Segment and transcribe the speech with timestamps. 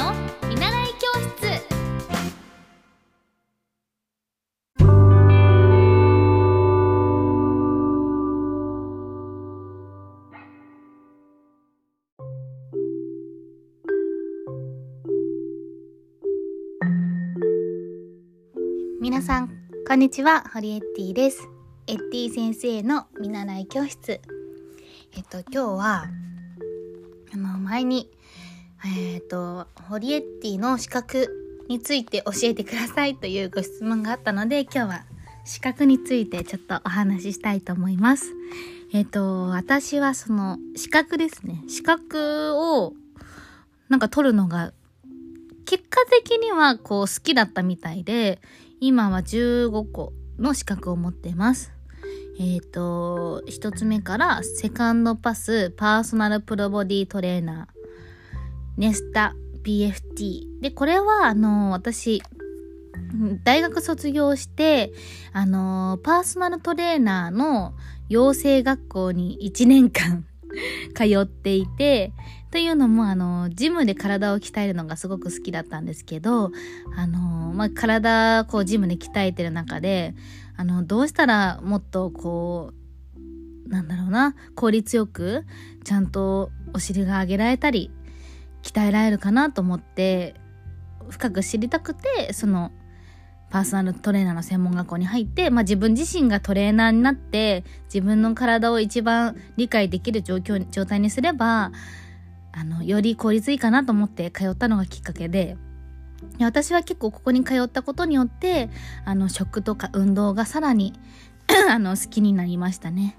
[0.00, 0.14] の
[0.48, 1.60] 見習い教室。
[19.02, 19.50] 皆さん
[19.86, 20.44] こんにちは。
[20.50, 21.46] ホリエッティです。
[21.86, 24.12] エッティ先生の見習い教室。
[24.12, 26.06] えっと今日は
[27.34, 28.10] あの前に
[28.84, 31.28] えっ、とホリエッティの資格
[31.68, 35.04] について教えてくださいというご質問があったので今日は
[35.44, 38.32] 資格についてちょっとお話ししたいと思います。
[38.92, 41.62] えっ、と私はその資格ですね。
[41.68, 42.94] 資格を
[43.88, 44.72] なんか取るのが
[45.64, 48.40] 結果的にはこう好きだったみたいで
[48.80, 51.72] 今は15個の資格を持ってます。
[52.40, 57.79] えっ、ー、と、一つ目からセカンドパスパーソナルプロボディトレーナー、
[58.76, 59.34] ネスタ
[59.64, 60.60] PFT。
[60.60, 62.22] で、これはあの、私、
[63.44, 64.92] 大学卒業して、
[65.32, 67.74] あの、パーソナルトレーナーの
[68.08, 70.24] 養成学校に1年間
[70.94, 72.12] 通っていて、
[72.50, 76.50] というのも、あの、ジムで体を鍛えるのがすごく好きだったんですけど、
[76.96, 80.14] あの、まあ、体、こう、ジムで鍛えてる中で、
[80.56, 85.44] あの、どうしたらもっと、こう、なんだろうな、効率よく、
[85.84, 87.92] ちゃんとお尻が上げられたり、
[88.62, 90.34] 鍛えられるかなと思って、
[91.08, 92.72] 深く知りたくて、その、
[93.50, 101.72] パーソナルトレーナーの専門学校に入って、まあ、自分自身がトレーナーになって自分の体を一番理解できる状況状態にすれば
[102.52, 105.56] あのより効率いいかなと思って通ったのがきっかけで
[106.40, 108.70] 私は結構ここに通ったことによって
[109.04, 110.92] あの食とか運動がさらに
[111.68, 113.16] あの好きになりましたね。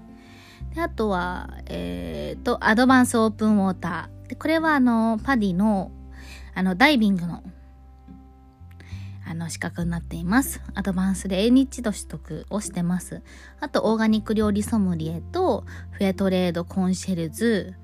[0.74, 5.90] であとは、えー、とアドバンスオープンウォーターでこれはあのパディの
[6.54, 7.42] あのダイビングの
[9.26, 10.62] あの資格になっています。
[10.72, 13.20] アドバンスで A 日度取得をしてます。
[13.60, 17.74] あと、オーガニック料理ソムリエと、フェアトレードコンシェルズ、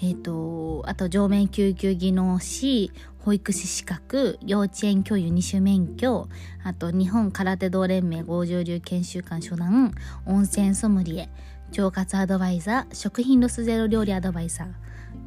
[0.00, 6.28] えっ、ー、と、あと、上面救急技能士、保育士資格、幼稚園教諭二種免許、
[6.62, 9.92] あと、日本空手道連盟合上流研修館初段、
[10.26, 11.28] 温泉ソムリエ、
[11.76, 14.68] 腸活アドバイザー、食品ロスゼロ料理アドバイザー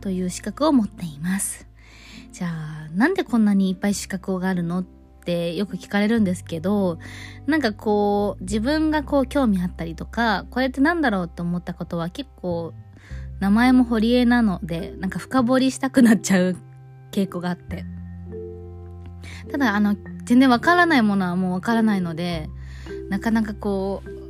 [0.01, 1.67] という資格を持っています。
[2.31, 6.97] じゃあ、なんでこんなにいっぱい資格があるのってよく聞かれるんですけど、
[7.45, 12.73] なんかこう、自分がこう興味あったりとか、これって何だろうと思ったことは結構、
[13.39, 16.55] 名前も堀江なので、なんか深掘りしたくなっちゃう
[17.11, 17.85] 傾向があって。
[19.51, 22.49] ただ、あの、全然わからないものはもうわからないので、
[23.09, 24.20] なかなかこう、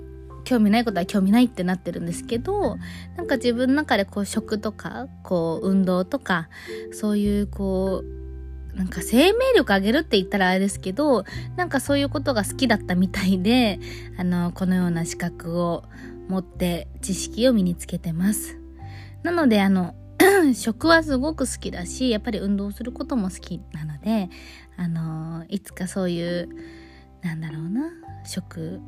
[0.44, 2.78] 興味ないことは興味ないってなってるんですけど、
[3.18, 6.50] なんか自分の中でこう食とか、こう運動とか、
[6.92, 8.22] そういうこう、
[8.76, 11.26] なんか生命力上げるって言ったらあれですけど、
[11.58, 13.80] なんかそういうことが好きだったみたいで、
[14.18, 15.84] あの、このような資格を
[16.30, 18.58] 持って知識を身につけてます。
[19.24, 19.96] なので、あの、
[20.54, 24.30] 食はすごく好きだし、やっぱり運動することも好きなので、
[24.78, 26.50] あの、いつかそういう、
[27.22, 27.92] なんだろうな、
[28.26, 28.80] 食、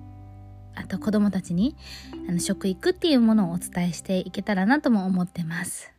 [0.75, 1.75] あと子供たちに
[2.27, 5.91] あの食育っていうものをお伝えしていけたらなとも思ってます。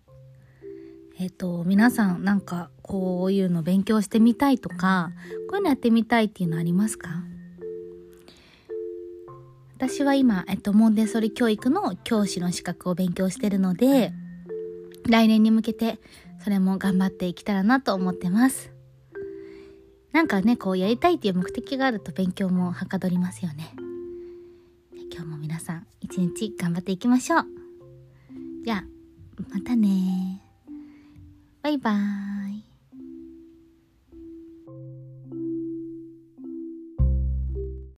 [1.19, 5.13] えっ、ー、と、皆さんなんかこういうの勉強してみたいとか、
[5.49, 7.09] こういうのやってみたいっていうのありますか？
[9.77, 14.13] 私は今、えっと、モンデソリ教育の教師の資格を勉強してるので、
[15.09, 15.99] 来年に向けて
[16.43, 18.73] それも頑張っていけたらなと思ってます。
[20.13, 23.84] なんかね、こうやりたいっていう目的があると勉強もはかどりますよね。
[25.15, 27.45] 今日も皆さん一日頑張っていきましょう。
[28.65, 28.85] じゃあ、
[29.49, 30.43] またね
[31.63, 32.34] バイバーイ。